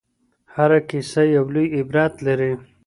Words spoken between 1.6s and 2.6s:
عبرت لري.